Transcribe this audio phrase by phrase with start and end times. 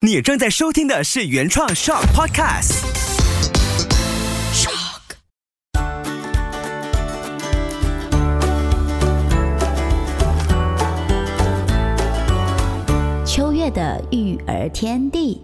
[0.00, 2.84] 你正在收听的是原创 Shock Podcast。
[4.54, 5.00] Shock。
[13.26, 15.40] 秋月的育儿天地，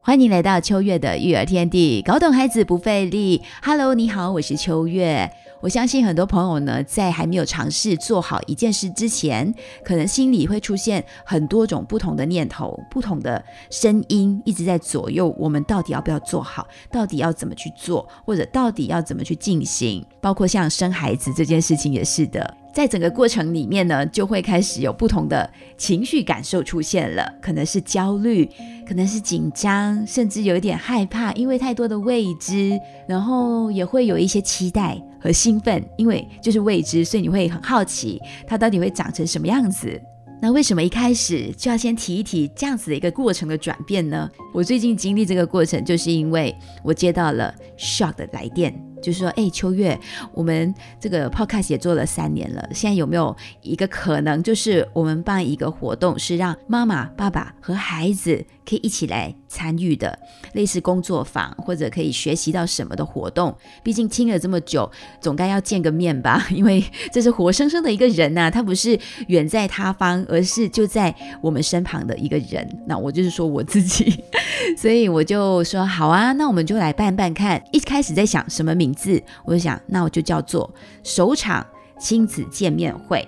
[0.00, 3.42] 欢迎来到秋月的育儿天地，搞懂孩子不费力。
[3.60, 5.28] Hello，你好，我是秋月。
[5.60, 9.52] 我相信很多朋友呢，在还没有尝试做好一件事之前，
[9.84, 20.04] 可能心里会出现很多种不同的念头、不同的声音，一直在左右我们到底要不要做好，到底要怎么去做，或者到底要怎么去进行。
[20.20, 28.48] 包括像生孩子这件事情也是的，在整个过程里面呢，就会开始有不同的情绪感受出现了，可能是焦虑，
[28.86, 35.02] 可能是紧张，甚至有一点害怕，因为太多的未知，然后也会有一些期待。
[35.20, 40.00] 和兴奋，因为就是未知，所以你会很好奇它到底会长成什么样子。
[40.40, 44.30] 那为什么一开始就要先提一提这样子的一个过程的转变呢？
[44.54, 46.54] 我最近经历这个过程，就是因为
[46.84, 49.98] 我接到了 Shock 的来电，就是说，哎，秋月，
[50.32, 58.44] 我们这个 Podcast 也做了三年了，现在有没有一个可能，就是我们办一个活动，是让妈妈、爸爸和孩子。
[58.68, 60.18] 可以一起来参与的，
[60.52, 63.56] 类似工作坊或者可以学习到什么的活动。
[63.82, 64.90] 毕竟听了这么久，
[65.22, 66.46] 总该要见个面吧？
[66.52, 72.68] 因为这是活生生的一个人呐，他不是远在他方，而是就在我们身旁的一个人。
[72.86, 74.22] 那我就是说我自己，
[74.76, 77.64] 所以我就说好啊，那我们就来办办看。
[77.72, 80.72] 一开始在想什么名名字，我就想，那我就叫做
[81.04, 81.66] 首场
[81.98, 83.26] 亲子见面会。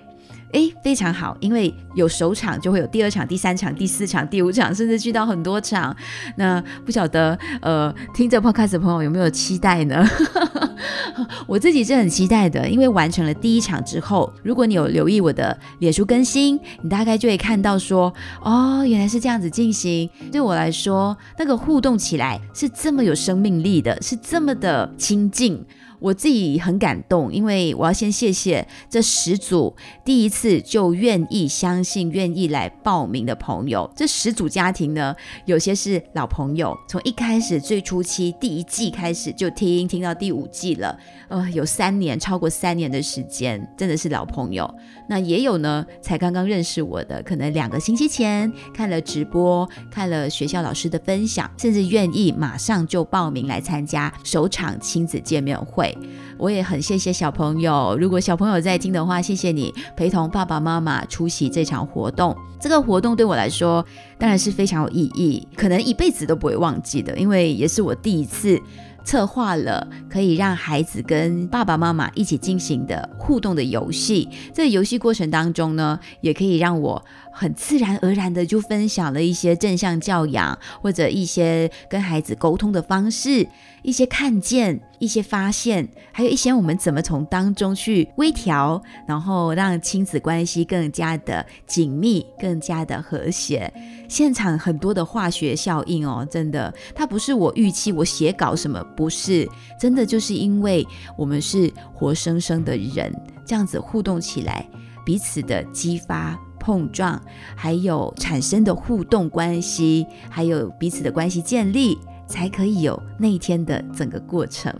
[0.53, 5.95] 哎，非常好，因为有首场就会有第二场、第三场、第四场、第五场，甚至去到很多场。
[6.35, 10.05] 那不晓得，呃，听着 podcast 的朋友有没有期待呢？
[11.45, 20.09] 我自己是很期待的，因为完成了第一场之后，如果你有留意我的脸书更新，你大概就会看到说，哦，原来是这样子进行。
[20.31, 25.63] 对我来说，那个互动起来是这么有生命力的，是这么的亲近。
[26.01, 33.89] 我自己很感动，因为我要先谢谢这十组第一次就愿意相信、愿意来报名的朋友。
[33.95, 40.97] 这十组家庭呢，有些是老朋友，从一开始最初期第一季开始就听，听到第五季了，
[41.29, 44.73] 呃，有三年，超过三年的时间，真的是老朋友。
[45.07, 55.90] 那也有呢，才刚刚认识我的，可能两个星期前看了直播，看了学校老师的分享，甚至愿意马上就报名来参加首场亲子见面会。
[56.37, 62.35] 我也很谢谢小朋友，如果小朋友在听的话，谢谢你陪同爸爸妈妈出席这场活动。
[62.59, 63.83] 这个活动对我来说
[64.19, 68.59] 当然是非常有意义，可能一辈子都不会忘记的，因为也是我第一次
[69.03, 74.29] 策划了可以让孩子跟爸爸妈妈一起进行的互动的游戏。
[74.53, 77.03] 这个游戏过程当中呢，也可以让我
[77.33, 83.47] 很自然而然的就分享了一些正向教养或者一些跟孩子沟通的方式。
[83.81, 93.73] 一些看见，一些发现，还有一些我们怎么从当中去微调，然后让亲子关系更加的紧密，更加的和谐。
[94.07, 100.85] 现场很多的化学效应哦，真的，它不是我预期，我写稿什么不是，真的就是因为
[101.17, 103.11] 我们是活生生的人，
[103.43, 104.69] 这样子互动起来，
[105.03, 107.19] 彼此的激发、碰撞，
[107.55, 111.97] 还有产生的互动关系，还有彼此的关系建立。
[112.31, 114.73] 才可以有那一天的整个过程。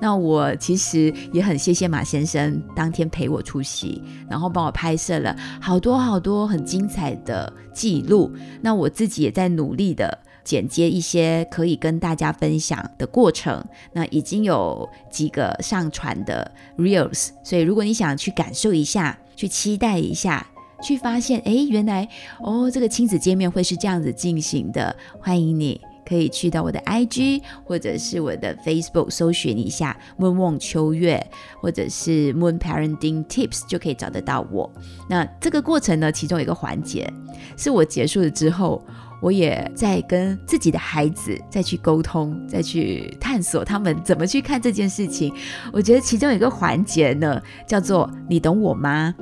[0.00, 8.30] 那我其实也很谢谢马先生当天陪我出席，然后帮我拍摄了好多好多很精彩的记录。
[8.60, 13.64] 那我自己也在努力的剪接一些可以跟大家分享的过程。
[13.92, 20.44] 那已经有几个上传的 reels，所以如果你想去感受一下，去期待一下，
[20.82, 22.08] 去发现，哎，原来
[22.40, 25.80] 哦，这个亲子见面会是这样子进行的，欢迎你。
[26.08, 31.24] 可以去到我的 IG 或者是我的 Facebook 搜寻一下 Moon 梦秋月，
[31.60, 34.72] 或者是 Moon Parenting Tips 就可以找得到我。
[35.08, 37.12] 那这个过程呢，其中一个环节
[37.56, 38.82] 是我结束了之后，
[39.20, 45.30] 我也在跟自己的孩子再去沟通，再去探索他们怎么去看这件事情。
[45.72, 49.14] 我觉得其中有一个环节呢，叫做“你懂我吗”。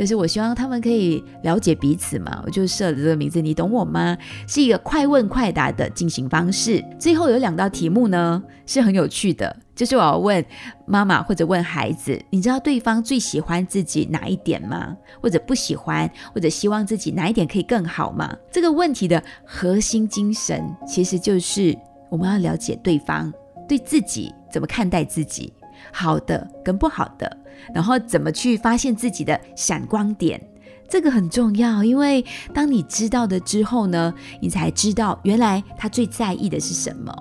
[0.00, 4.16] 就是我希望他们可以了解彼此嘛，我就设了这个名字，你懂我吗？
[4.46, 6.82] 是一个快问快答的进行方式。
[6.98, 10.42] 最后有两道题目呢，是很有趣的，就是我要问
[10.86, 14.96] 妈妈或者问孩子，你知道对方最喜欢自己哪一点吗？
[15.20, 18.34] 或者不喜欢，或者希望自己哪一点可以更好吗？
[18.50, 21.76] 这个问题的核心精神其实就是
[22.08, 23.30] 我们要了解对方
[23.68, 25.52] 对自己怎么看待自己，
[25.92, 27.36] 好的跟不好的。
[27.74, 30.40] 然后怎么去发现自己的闪光点？
[30.88, 37.14] 这个很重要，因为当你知道的之后呢，你才知道原来他最在意的是什么，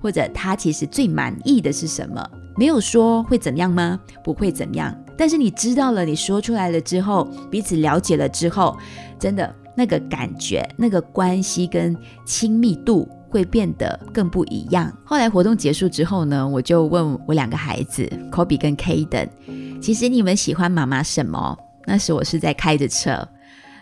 [0.00, 2.24] 或者他其实最满意的是什么。
[2.56, 3.98] 没有说会怎样吗？
[4.22, 4.96] 不会怎样。
[5.16, 8.76] 但是你知道了，你说出来了之后，彼此了解了之后，
[9.18, 14.92] 真的那个感觉、那个关系跟亲密度会变得更不一样。
[15.04, 19.28] 后来活动结束之后呢，我就问我两个孩子，Kobe 跟 Kaden，
[19.80, 21.56] 其实你们喜欢妈妈什么？
[21.86, 23.26] 那时我是在开着车。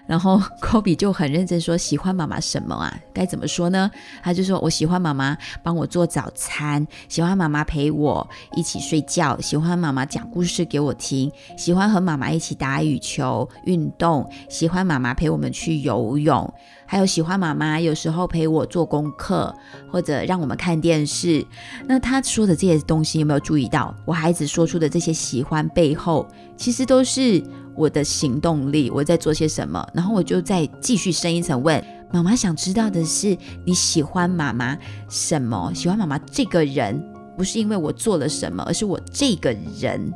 [0.06, 2.96] 然后 科比就很认真说：“喜欢妈妈什么啊？
[3.12, 3.90] 该怎么说呢？”
[4.22, 16.54] 他就说：“我喜欢妈妈帮我做早餐，喜欢妈妈陪我一起睡觉，喜欢妈妈讲故事给我听，喜欢和妈妈一起打羽球运动，喜欢妈妈陪我们去游泳，
[16.86, 19.54] 还有喜欢妈妈有时候陪我做功课
[19.90, 21.44] 或者让我们看电视。”
[21.88, 23.94] 那他说的这些东西有没有注意到？
[24.04, 26.26] 我孩子说出的这些喜欢背后，
[26.56, 27.42] 其实都是。
[27.76, 29.86] 我的行动力，我在做些什么？
[29.92, 34.76] 然后我就再继续深一层问妈妈，想知道的是你喜欢妈妈
[35.08, 35.72] 什么？
[35.74, 37.02] 喜欢妈妈这个人，
[37.36, 40.12] 不是因为我做了什么，而是我这个人。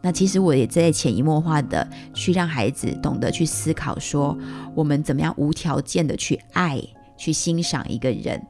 [0.00, 4.36] 那其实我也在潜移默化的去让孩子懂得去思考，说
[4.74, 6.82] 我们怎么样无条件的去爱、
[7.16, 8.44] 去欣赏一个人。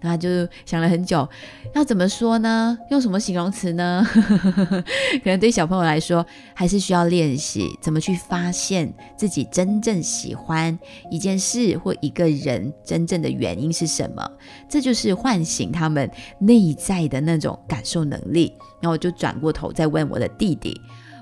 [0.00, 1.28] 他就想了很久，
[1.74, 2.78] 要怎么说呢？
[2.90, 4.06] 用什么形容词呢？
[4.12, 10.78] 可能对小朋友来说，还是需要练习怎么去发现自己真正喜欢
[11.10, 14.30] 一件事或一个人真正的原因是什么。
[14.68, 18.52] 这就是唤醒他们内在的那种感受能力。
[18.80, 20.78] 然后我就转过头再问我的弟弟：“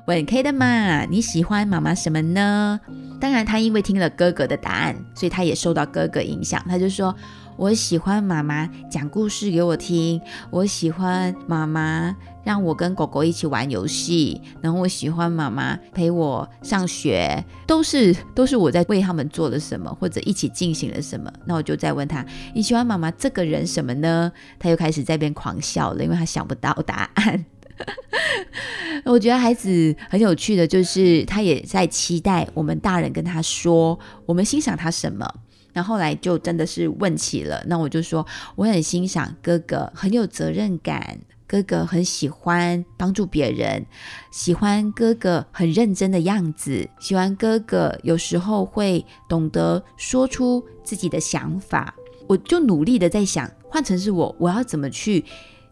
[0.07, 2.81] 问 K 的嘛，你喜欢妈妈什么呢？”
[3.21, 7.15] 当然，他因为听了哥哥的答案，所以他也受到哥哥影响，他就说。
[7.57, 10.21] 我喜欢妈妈讲故事给我听，
[10.51, 21.33] 我喜欢妈妈让我跟狗狗一起玩游戏，然后我喜欢妈妈陪我上学，都是都是我在为他们做了什么，或者一起进行了什么。
[21.47, 24.33] 那我就再问他，你喜欢妈妈这个人什么呢？
[24.59, 27.45] 他又开始在边狂笑了，因为他想不到答案。
[29.05, 35.29] 我觉得孩子很有趣的，就是他也在期待我们大人跟他说，我们欣赏他什么。
[35.75, 38.27] 那后来就真的是问起了，那我就说
[38.57, 43.85] 我很欣赏哥哥，很有责任感，哥哥很喜欢帮助别人，
[44.31, 51.95] 喜欢哥哥很认真的样子，喜欢哥哥有时候会懂得说出自己的想法，
[52.27, 55.25] 我就努力的在想，换成是我，我要怎么去。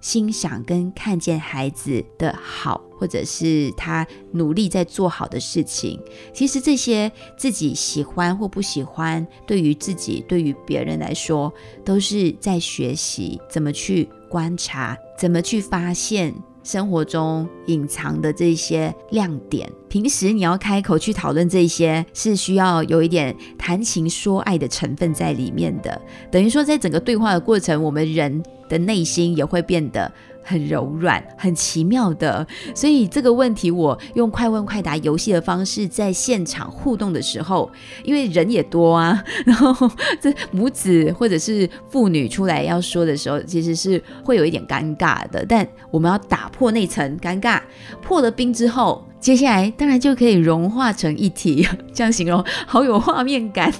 [0.02, 5.98] 欣赏跟看见孩子的好，或者是他努力在做好的事情，
[6.34, 11.50] 其实这些自己喜欢或不喜欢，对于自己、对于别人来说，
[11.84, 16.34] 都是在学习怎么去观察，怎么去发现。
[16.62, 26.00] 生活中隐藏的这些亮点，平时你要开口去讨论这些，是需要有一点谈情说爱的成分在里面的。
[26.30, 30.10] 等于说，在整个对话的过程，我们人的内心也会变得。
[30.42, 37.70] 很柔软，很奇妙的，所以这个问题我用快问快答游戏的方式在现场互动的时候，
[38.04, 39.90] 因为人也多啊， 然后
[40.20, 45.44] 这母子或者是父女出来要说的时候，其实是会有一点尴尬的。
[45.48, 47.60] 但我们要打破那层尴尬，
[48.02, 53.72] 破了冰之后，接下来当然就可以融化成一体，这样形容好有画面感，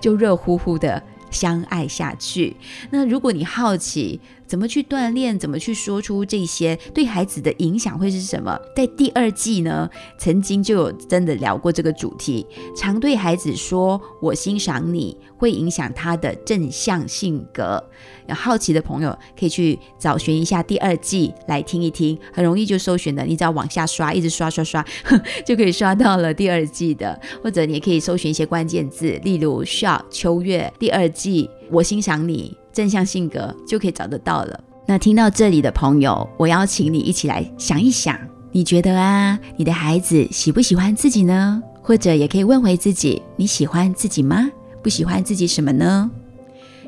[0.00, 2.56] 就热乎乎的相爱下去。
[2.90, 5.38] 那如果你好奇，怎么去锻炼？
[5.38, 8.58] 怎么去说出这些对孩子的影响会是什么？
[8.76, 12.46] 在第二季呢，曾经就有真的聊过这个主题。
[12.76, 17.82] 常对孩子说“我欣赏你”，会影响他的正向性格。
[18.26, 23.24] 有好奇的朋友可以去找寻一下第二季来听一听，很容易就搜寻的。
[23.24, 24.84] 你只要往下刷，一直刷刷刷，
[25.44, 27.18] 就可以刷到了第二季的。
[27.42, 32.56] 或者你也可以搜寻一些关键字，例如 “shop 秋月”第二季，“我欣赏你”。
[32.74, 34.60] 正向性格就可以找得到了。
[34.84, 38.18] 那听到这里的朋友，我邀请你一起来想一想，
[38.50, 41.62] 你觉得啊，你的孩子喜不喜欢自己呢？
[41.80, 44.50] 或者也可以问回自己，你喜欢自己吗？
[44.82, 46.10] 不喜欢自己什么呢？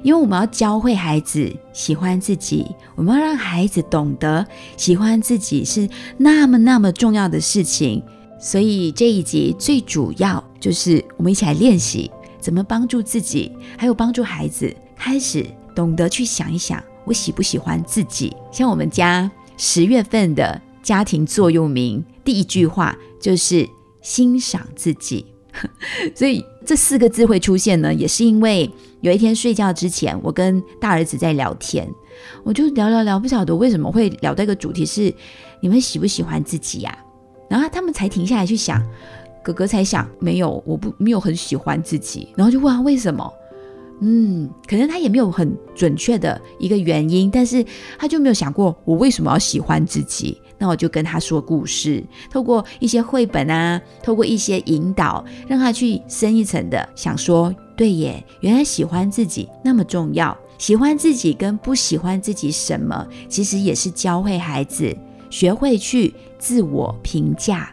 [0.02, 2.66] 因为我们要教会孩子喜欢自己，
[2.96, 4.44] 我们要让孩子懂得
[4.76, 8.02] 喜欢自己是那么那么重要的事情。
[8.38, 12.10] 所以这一集最主要就是我们一起来练习
[12.46, 15.44] 怎么帮助自己，还有帮助孩子开始。
[15.74, 18.32] 懂得去想一想，我喜不喜欢自己？
[18.52, 23.68] 像我们家十月份的家庭座右铭，第一句话就是
[24.00, 25.26] 欣赏自己。
[26.14, 31.92] 所以这四个字会出现呢，也是因为有一天睡觉之前，我跟大儿子在聊天，
[32.44, 35.12] 我就聊聊聊，不晓得为什么会聊到一个主题是
[35.60, 36.96] 你们喜不喜欢自己呀？
[37.50, 38.80] 然后他们才停下来去想，
[39.46, 43.32] 哥哥才想没有，我不没有很喜欢自己，然后就问他为什么。
[44.00, 47.64] 嗯，可能他也没有很准确的一个原因，但是
[47.96, 50.36] 他就没有想过我为什么要喜欢自己。
[50.58, 60.36] 那我就跟他说故事，透过一些绘本啊，透过一些引导，让他去深一层的想说，对耶，原来喜欢自己那么重要。
[60.58, 64.92] 喜欢自己跟不喜欢自己什么，其实也是教会孩子
[65.30, 67.72] 学会去自我评价。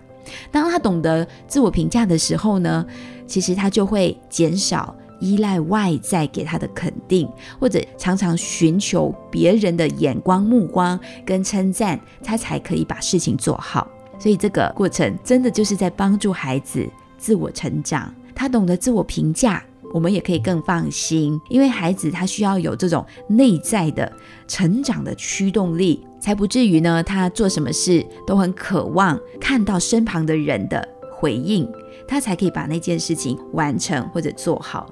[0.52, 2.86] 当他懂得自我评价的时候呢，
[3.28, 4.96] 其实他就会减少。
[5.20, 13.88] 依赖外在给他的肯定，或者常常寻求别人的眼光、目光跟称赞，他才可以把事情做好。
[14.20, 16.86] 所以这个过程真的就是在帮助孩子
[17.18, 18.13] 自我成长。
[18.36, 19.63] 他懂得自我评价，
[19.94, 24.12] 我们也可以更放心，因为孩子他需要有这种内在的
[24.46, 31.70] 成长的驱动力，才不至于呢，他做什么事都很渴望看到身旁的人的回应。
[32.08, 34.89] 他才可以把那件事情完成或者做好。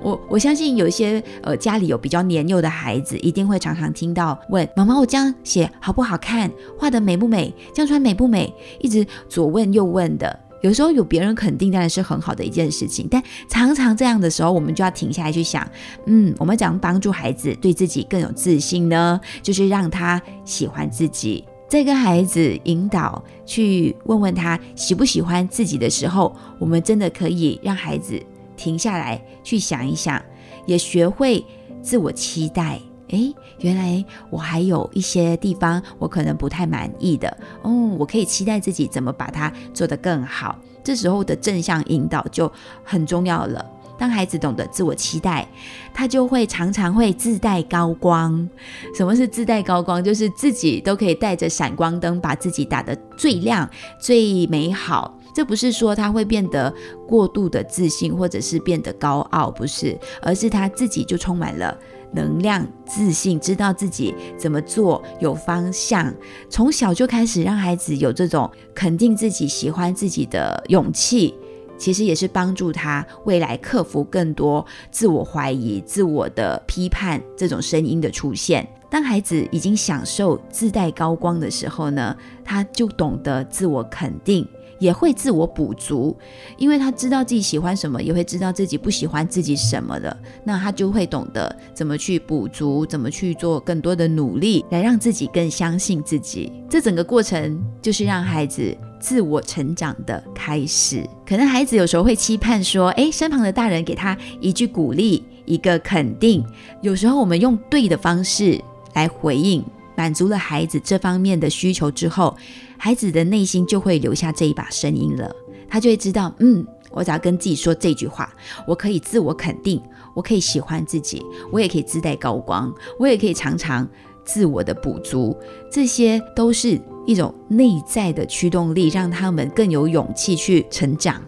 [0.00, 6.50] 我我相信有一些呃家里有比较年幼的孩子，一定会常常听到问妈妈：“我这样写好不好看？
[6.78, 7.52] 画的美不美？
[7.74, 8.50] 这样穿美不美？”
[8.80, 10.47] 一直左问右问的。
[10.60, 15.66] 有时候有别人肯定当然是很好的一件事情，但常常这样的时候，我们就要停下来去想：
[16.06, 19.20] 嗯，我们怎样帮助孩子对自己更有自信呢？
[19.42, 21.44] 就是让他喜欢自己。
[21.68, 28.18] 在跟孩子引导去问问他喜不喜欢自己的时候，我们真的可以让孩子
[28.56, 30.20] 停下来去想一想，
[30.64, 31.44] 也学会
[31.82, 32.80] 自我期待。
[33.08, 40.58] 诶，原来我还有一些地方我可能不太满意的，嗯，我可以期待自己怎么把它做得更好。
[40.84, 42.50] 这时候的正向引导就
[42.84, 43.64] 很重要了。
[43.98, 45.46] 当孩子懂得自我期待，
[45.92, 48.48] 他就会常常会自带高光。
[48.94, 50.02] 什么是自带高光？
[50.02, 55.18] 就是自己都可以带着闪光灯，把自己打得最亮、最美好。
[55.34, 56.72] 这不是说他会变得
[57.08, 61.76] 过度的自信，或者是变得高傲，不是，而是他自己就充满了
[62.12, 66.12] 能量、自信，知道自己怎么做，有方向。
[66.48, 71.34] 从小就开始让孩子有这种肯定自己、喜欢自己的勇气。
[71.76, 78.68] 其实也是帮助他未来克服更多自我怀疑、自我的批判这种声音的出现。
[78.90, 84.44] 当孩子已经享受自带高光的时候呢，他就懂得自我肯定，
[84.78, 86.16] 也会自我补足，
[86.56, 90.16] 因为他知道自己喜欢什么，也会知道自己不喜欢自己什么的。
[90.44, 96.52] 那他就会懂得怎么去补足，怎么去做更多的努力，来让自己更相信自己。
[96.68, 98.76] 这整个过程就是让孩子。
[99.00, 106.44] 自我成长的开始，可能孩子有时候会期盼说：“诶，身旁的大人给他一句鼓励，一个肯定。”
[106.82, 108.60] 有时候我们用对的方式
[108.94, 109.64] 来回应，
[109.98, 112.36] 满足了孩子这方面的需求之后，
[112.76, 115.28] 孩子的内心就会留下这一把声音了。
[115.68, 118.32] 他就会知道：“嗯，我只要跟自己说这句话，
[118.64, 119.82] 我可以自我肯定，
[120.14, 123.88] 我可以喜欢自己，我也可以自带高光，我也可以常常
[124.24, 125.36] 自我的补足，
[125.68, 131.22] 这些都是。”一种内在的驱动力，让他们更有勇气去成长。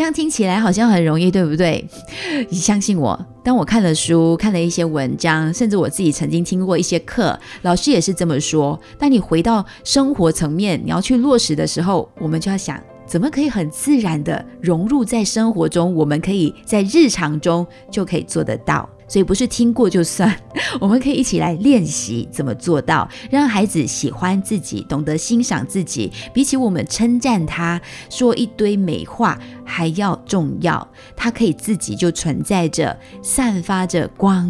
[0.00, 1.86] 这样听起来好像很容易，对不对？
[2.48, 8.80] 你 相信我，当我看了书，看了一些文章，甚至我自己曾经听过一些课，老师也是这么说。
[8.98, 15.94] 当你回到生活层面，你要去落实的时候，我们就要想，怎么可以很自然的融入在生活中？
[15.94, 18.88] 我们可以在日常中就可以做得到。
[19.10, 20.32] 所以不是听过就算，
[20.80, 26.12] 我们可以一起来练习怎么做到，让孩子喜欢自己，懂得欣赏自己。
[26.32, 30.86] 比起我们称赞他，说一堆美话还要重要。
[31.16, 34.48] 他可以自己就存在着，散发着光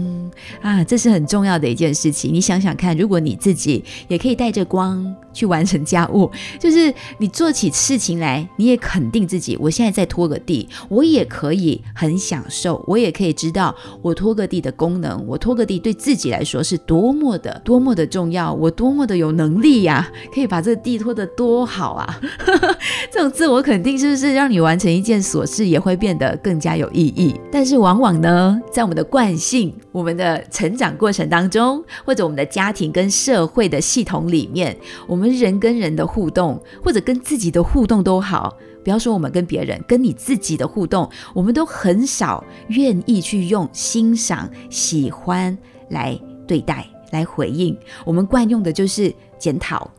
[0.61, 2.31] 啊，这是很重要的一件事情。
[2.31, 9.57] 你想想看，如果你自己也可以带着光去完成家务，就是你做起事情来，你也肯定自己。
[9.59, 14.50] 我现在在拖个地，我也可以很享受，我也可以知道我拖个。
[14.50, 22.21] 地的功能，我拖个地对自己来说是多么的多么的重要，我多么的有能力呀，可以把这个地拖得多好啊！
[23.12, 27.35] 这种自我肯定是不是让你完成一件琐事也会变得更加有意义？
[27.52, 34.76] 但是往往呢，在我们的惯性、我们的成长过程当中，或者我们的家庭跟社会的系统里面，
[35.07, 38.57] 我们人跟人的互动，或者跟自己的互动都好。
[38.82, 45.56] 不要说我们跟别人，跟你自己的互动，我们都很少愿意去用欣赏、喜欢
[45.90, 47.76] 来对待、来回应。
[48.04, 49.90] 我们惯用的就是检讨，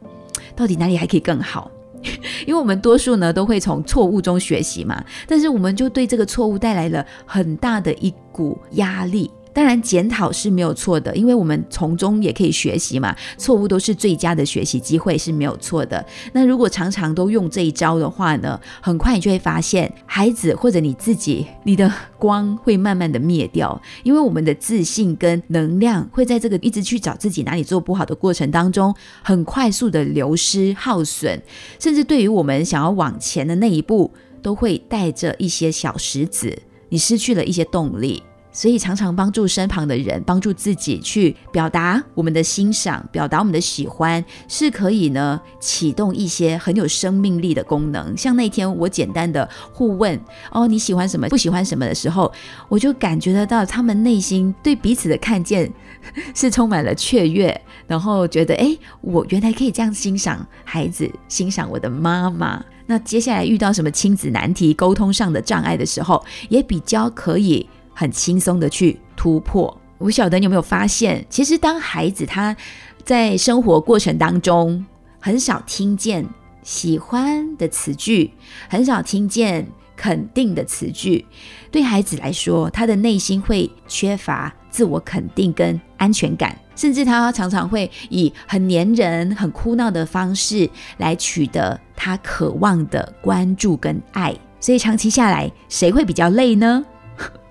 [0.55, 1.69] 到底哪里还可以更好？
[2.47, 9.29] 因为我们多数呢都会从错误中学习嘛，但是我们就对这个错误带来了很大的一股压力。
[9.53, 13.15] 当然，检讨是没有错的，因为我们从中也可以学习嘛。
[13.37, 16.03] 错误都是最佳的学习机会，是没有错的。
[16.31, 31.41] 那如果常常都用这一招的话呢，很快你就会发现，孩子或者你自己，你的光会慢慢的灭掉，因为我们的自信跟能量会在这个一直去找自己哪里做不好的过程当中，很快速的流失耗损，
[31.77, 36.57] 甚至对于我们想要往前的那一步，都会带着一些小石子，
[36.89, 38.23] 你失去了一些动力。
[38.51, 48.15] 所以常常帮助身旁的人，帮助自己去表达我们的欣赏，表达我们的喜欢，是可以呢启动一些很有生命力的功能。
[48.17, 50.19] 像那天我简单的互问
[50.51, 52.31] 哦你喜欢什么，不喜欢什么的时候，
[52.67, 55.71] 我就感觉得到他们内心对彼此的看见
[56.35, 62.63] 是充满了雀跃，然后觉得哎我原来可以这样欣赏孩子，欣赏我的妈妈。
[62.87, 67.69] 那接下来遇到什么亲子难题、沟通上的障碍的时候，也比较可以。
[67.93, 69.75] 很轻松的去突破。
[69.97, 72.55] 我晓得你有没有发现，其实当孩子他
[73.03, 74.83] 在生活过程当中
[75.19, 76.25] 很少听见
[76.63, 78.31] 喜欢的词句，
[78.67, 81.25] 很少听见肯定的词句，
[81.69, 90.67] 对孩子来说，他的内心会缺乏自我肯定跟安全感，甚至他常常会以很黏人、很哭闹的方式
[90.97, 94.35] 来取得他渴望的关注跟爱。
[94.59, 96.83] 所以长期下来，谁会比较累呢？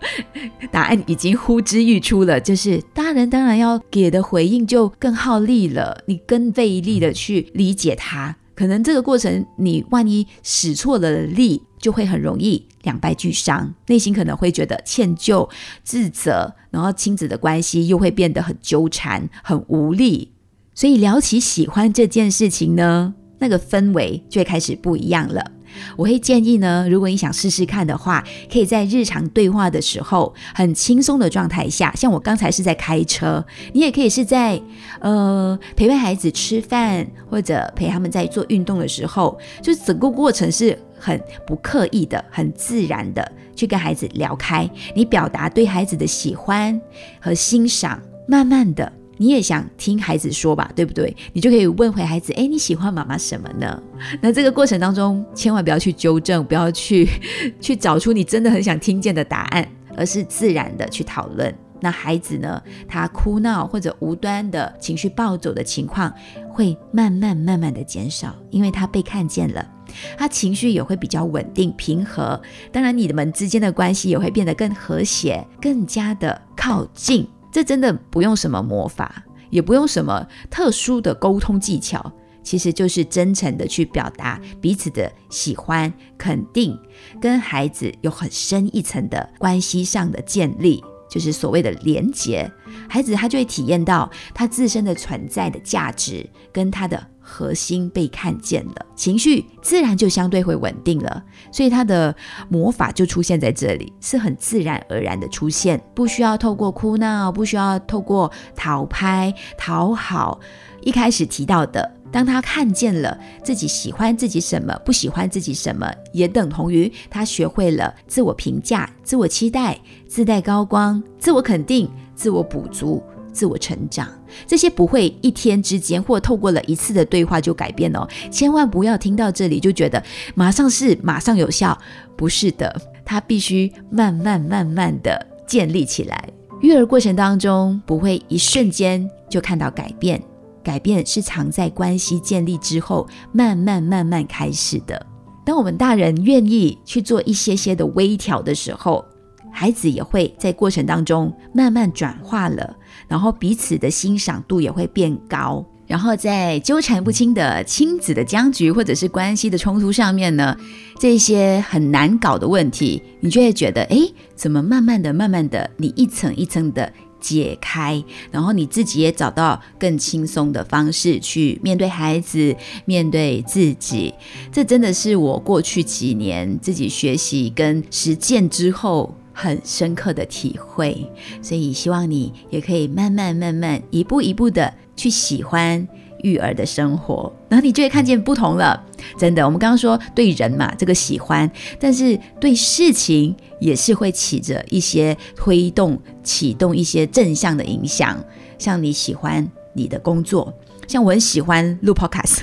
[0.70, 15.48] 答案已经呼之欲出了，就是大人当然要给的回应就更耗力了，你更费力的去理解他，可能这个过程你万一使错了力，就会很容易两败俱伤，内心可能会觉得歉疚、
[15.82, 20.32] 自责，然后亲子的关系又会变得很纠缠、很无力。
[20.74, 25.52] 所以聊起喜欢这件事情呢，那个氛围就开始不一样了。
[25.96, 34.60] 我会建议呢，如果你想试试看的话，可以在日常对话的时候，很轻松的状态下，像我刚才是在开车，你也可以是在
[35.00, 46.80] 呃陪伴孩子吃饭，或者陪他们在做运动的时候，就整个过程是很不刻意的、很自然的去跟孩子聊开，你表达对孩子的喜欢
[47.20, 48.99] 和欣赏，慢慢的。
[49.20, 51.14] 你也想听孩子说吧，对不对？
[51.34, 53.78] 你就可以问回孩子：哎，你喜欢妈妈什么呢？
[54.22, 57.06] 那这个过程当中，千万不要去纠正，不要去
[57.60, 61.54] 去找出你真的很想听见的答案，而是自然的去讨论。
[61.82, 66.10] 那孩子呢，他哭闹或者无端的情绪暴走的情况，
[66.48, 69.70] 会慢慢慢慢的减少，因为他被看见了，
[70.16, 72.40] 他情绪也会比较稳定平和。
[72.72, 77.28] 当然，你们之间的关系也会变得更和谐，更加的靠近。
[77.50, 86.78] 这真的不用什么魔法，也不用什么特殊的沟通技巧，其实就是真诚的去表达彼此的喜欢、肯定，
[87.20, 92.50] 跟孩子有很深一层的关系上的建立，就是所谓的连结。
[92.88, 97.06] 孩子他就会体验到他自身的存在的价值，跟他的。
[97.20, 102.14] 核心被看见了，情绪自然就相对会稳定了，所以他的
[102.48, 110.40] 魔法就出现在这里，是很自然而然的出现，不需要透过哭闹，不需要透过讨拍讨好。
[110.80, 119.78] 一开始提到的，当他看见了自己喜欢自己什么，不喜欢自己什么，也等同于他学会了自我评价、自我期待、
[120.08, 123.02] 自带高光、自我肯定、自我补足。
[123.32, 124.08] 自我成长，
[124.46, 128.06] 这些不会一天之间或透过了一次的对话就改变哦。
[128.30, 130.02] 千万不要听到这里就觉得
[130.34, 131.78] 马上是马上有效，
[132.16, 136.28] 不是的，它必须慢慢慢慢的建立起来。
[136.60, 140.22] 育儿过程当中不会一瞬间就看到改变，
[140.62, 145.06] 改变是藏在关系建立之后慢慢慢慢开始的。
[145.44, 149.04] 当我们大人愿意去做一些些的微调的时候。
[149.52, 152.76] 孩子也会在过程当中慢慢转化了，
[153.08, 155.64] 然后彼此的欣赏度也会变高。
[155.86, 160.56] 然后在纠缠不清的亲子的僵局或者是关系的冲突上面呢，
[161.00, 163.96] 这些很难搞的问题，你就会觉得，哎，
[164.36, 174.14] 怎么慢慢的、慢慢的，你一层一层的解开，然后你自己也找到更轻松的方式去面对孩子、面对自己。
[174.52, 179.12] 这真的是我过去几年自己学习跟实践之后。
[179.40, 185.88] 很深刻的体会，所以希望你也可以慢慢、慢慢、一步一步的去喜欢
[186.22, 188.84] 育儿的生活，然后你就会看见不同了。
[189.16, 198.22] 真的，我们刚刚说对人嘛，这个喜欢，但是对事情也是会起着一些推动、启动一些正向的影响。
[198.58, 200.52] 像你喜欢你的工作。
[200.90, 202.40] 像我很喜欢录 podcast，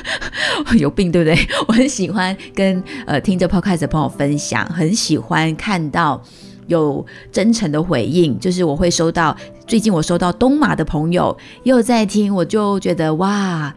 [0.76, 1.48] 有病对不对？
[1.66, 6.22] 我很喜欢跟呃听着 podcast 的朋友分享，很喜欢看到
[6.66, 9.34] 有真诚的回应，就是我会收到，
[9.66, 13.74] 最近我收到东马的朋友又在听，我就觉得哇。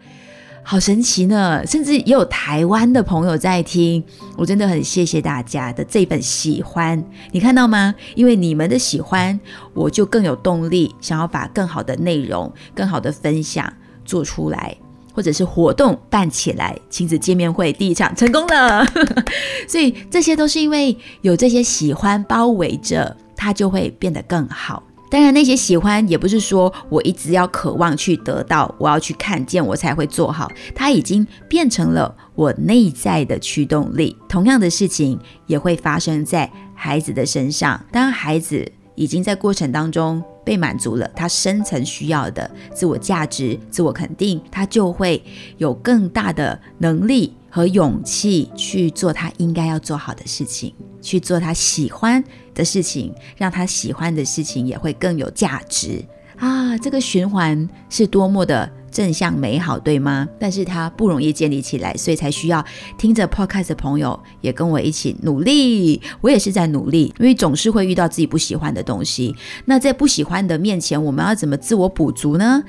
[0.64, 4.04] 好神奇呢，甚至也有台湾的朋友在听，
[4.36, 7.92] 我真的很谢谢大家的这本喜欢，你看到吗？
[8.14, 9.40] 因为你们的喜欢，
[9.72, 13.72] 我就更有动力，想要把更好的内容、更好的分享
[14.04, 14.76] 做出来，
[15.12, 18.86] 或者是活动办起来，亲子见面会第一场成功了，
[19.68, 24.82] 所以这些都是因为有这些喜欢包围着，它就会变得更好。
[25.10, 30.50] 当然，那些喜欢也不是说我一直要渴望去得到，我要去看见我才会做好。
[30.74, 34.16] 它已经变成了我内在的驱动力。
[34.26, 37.78] 同样的事情也会发生在孩子的身上。
[37.92, 45.22] 当孩子已经在过程当中被满足了他深层需要的自我价值、自我肯定，他就会
[45.58, 52.22] 有更大的能力和勇气去做他应该要做好的事情，去做他喜欢。
[52.54, 56.04] 的事情，让他喜欢的事情也会更有价值
[56.36, 56.76] 啊！
[56.76, 60.28] 这个循环是多么的正向美好，对吗？
[60.38, 62.64] 但是它不容易建立起来，所以才需要
[62.98, 66.00] 听着 podcast 的朋友也跟我一起努力。
[66.20, 69.34] 我也是在努力，因为总是会遇到自己不喜欢的东西。
[69.64, 72.62] 那在不喜欢的面前，我们要怎么自我补足呢？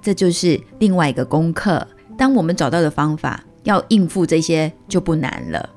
[0.00, 1.86] 这就是另外一个功课。
[2.16, 5.68] 当我们找到的方法，要应付这些就不难了。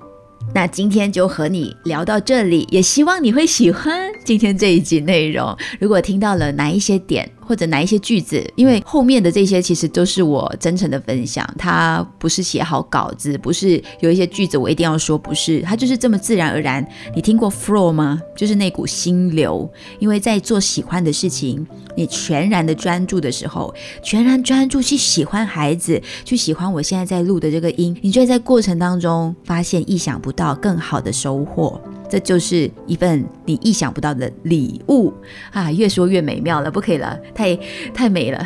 [0.53, 5.57] 那今天就和你聊到这里，也希望你会喜欢今天这一集内容。
[5.79, 16.85] 如果听到了哪一些点，或者哪一些句子，因为后面的这些其实都是我真诚的分享，它不是写好稿子，不是有一些句子我一定要说，不是，它就是这么自然而然。
[17.15, 18.21] 你听过 flow 吗？
[18.35, 19.67] 就是那股心流。
[19.99, 31.79] 因为在做喜欢的事情，你全然的专注的时候，全然专注去喜欢孩子，去喜欢我现在在录的这个音，你就会在过程当中发现意想不到更好的收获。
[32.09, 35.13] 这就是一份你意想不到的礼物
[35.51, 35.71] 啊！
[35.71, 37.55] 越说越美妙了，不可以了，太
[37.93, 38.45] 太美了，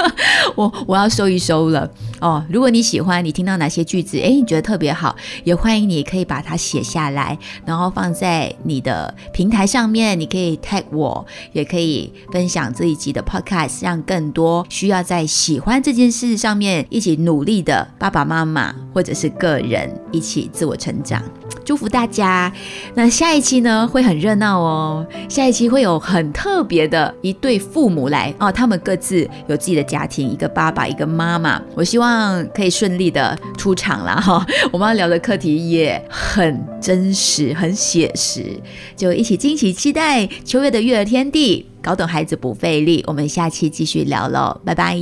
[0.56, 2.44] 我我要收一收了哦。
[2.50, 10.18] 如果你喜欢，你听到哪些句子，哎，你觉得特别好，也欢迎你可以把它写下来，然后放在你的平台上面。
[10.18, 21.22] 你可以 tag 我，也可以分享这一集的 podcast，让更多需要在喜欢这件事上面一起努力的爸爸妈妈或者是个人一起自我成长。
[21.64, 22.52] 祝福大家！
[22.94, 25.04] 那那下一期呢会很热闹哦。
[25.28, 31.60] 下一期会有很特别的一对父母来哦，他们各自有自己的家庭，一个爸爸，一个妈妈。
[31.74, 34.46] 我希望可以顺利的出场啦哈。
[34.70, 38.44] 我们要聊的课题也很真实，很写实，
[38.96, 43.02] 就一起惊喜期待秋月的育儿天地，搞懂孩子不费力。
[43.08, 44.96] 我们下期继续聊喽，拜拜。